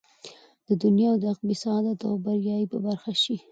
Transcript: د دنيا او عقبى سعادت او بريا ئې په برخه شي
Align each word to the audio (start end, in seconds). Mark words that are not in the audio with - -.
د 0.67 0.69
دنيا 0.83 1.09
او 1.13 1.19
عقبى 1.31 1.55
سعادت 1.63 1.99
او 2.09 2.13
بريا 2.25 2.55
ئې 2.61 2.67
په 2.71 2.77
برخه 2.85 3.11
شي 3.23 3.35